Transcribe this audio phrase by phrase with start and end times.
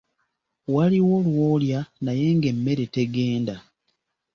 [0.73, 3.55] Waliwo lw’olya naye ng’emmere tegenda.